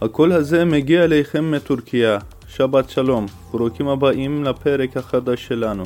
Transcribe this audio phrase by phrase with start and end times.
[0.00, 5.84] הקול הזה מגיע אליכם מטורקיה, שבת שלום, ברוכים הבאים לפרק החדש שלנו.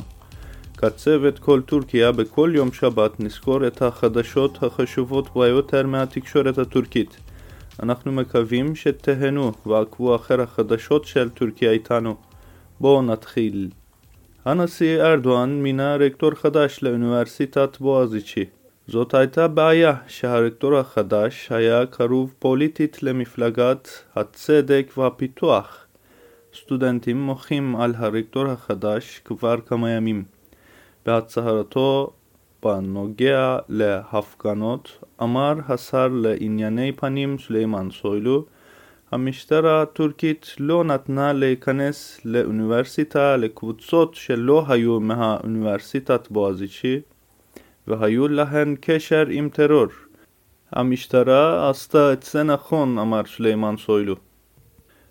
[0.77, 7.17] כצוות כל טורקיה בכל יום שבת נזכור את החדשות החשובות ביותר מהתקשורת הטורקית.
[7.83, 12.15] אנחנו מקווים שתהנו ועקבו אחר החדשות של טורקיה איתנו.
[12.79, 13.69] בואו נתחיל.
[14.45, 18.45] הנשיא ארדואן מינה רקטור חדש לאוניברסיטת בועזיצ'י.
[18.87, 25.85] זאת הייתה בעיה שהרקטור החדש היה קרוב פוליטית למפלגת הצדק והפיתוח.
[26.55, 30.23] סטודנטים מוחים על הרקטור החדש כבר כמה ימים.
[31.05, 32.13] בהצהרתו
[32.63, 38.45] בנוגע להפגנות אמר השר לענייני פנים סלימאן סוילו
[39.11, 47.01] המשטרה הטורקית לא נתנה להיכנס לאוניברסיטה לקבוצות שלא היו מהאוניברסיטת בועזיצ'י
[47.87, 49.87] והיו להן קשר עם טרור.
[50.71, 54.15] המשטרה עשתה את זה נכון, אמר שלימן סוילו.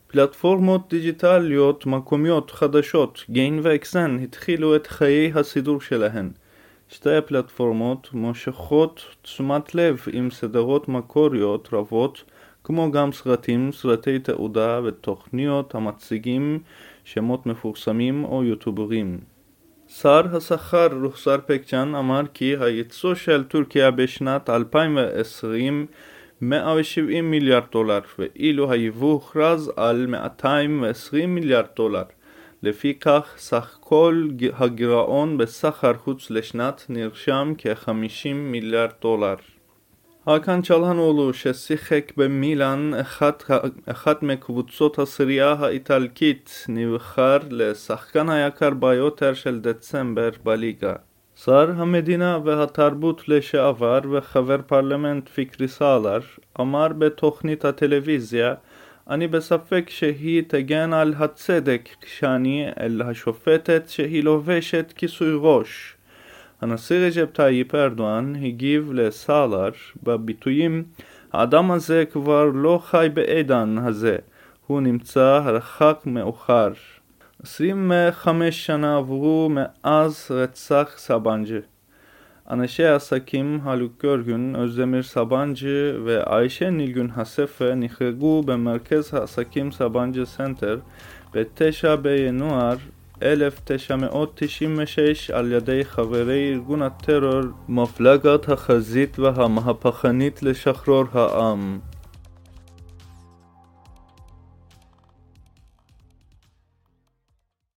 [0.07, 6.31] פלטפורמות דיגיטליות מקומיות חדשות, גיין ואקסן, התחילו את חיי הסידור שלהן.
[6.89, 12.25] שתי הפלטפורמות מושכות תשומת לב עם סדרות מקוריות רבות,
[12.65, 16.59] כמו גם סרטים, סרטי תעודה ותוכניות המציגים
[17.05, 19.32] שמות מפורסמים או יוטוברים.
[19.92, 25.88] שר השכר רוחסר פקצ'ן אמר כי הייצוא של טורקיה בשנת 2020
[26.42, 32.04] 170 מיליארד דולר, ואילו היבוא הוכרז על 220 מיליארד דולר.
[32.64, 39.36] לפיכך, סך כל הגירעון בסחר חוץ לשנת נרשם כ-50 מיליארד דולר.
[40.27, 43.45] האקן צ'להנולו ששיחק במילאן, אחת,
[43.87, 50.95] אחת מקבוצות הסירייה האיטלקית, נבחר לשחקן היקר ביותר של דצמבר בליגה.
[51.45, 56.21] שר המדינה והתרבות לשעבר וחבר פרלמנט פיקרי סאלר
[56.61, 58.55] אמר בתוכנית הטלוויזיה
[59.11, 65.97] אני בספק שהיא תגן על הצדק כשאני אל השופטת שהיא לובשת כיסוי ראש.
[66.62, 69.70] הנשיא רג'ב טאיפ ארדואן הגיב לסאלר
[70.04, 70.84] בביטויים
[71.34, 74.16] האדם הזה כבר לא חי בעידן הזה,
[74.68, 76.72] הוא נמצא הרחק מאוחר.
[77.44, 81.60] 25 שנה עברו מאז רצח סבנג'ה.
[82.52, 90.80] אנשי העסקים הלוק גורגון, אוזדמיר סבנג'ה ועיישה נילגון הספר נחרגו במרכז העסקים סבנג'ה סנטר
[91.34, 92.76] ב-9 בינואר
[93.23, 101.79] 1996 על ידי חברי ארגון הטרור מפלגת החזית והמהפכנית לשחרור העם.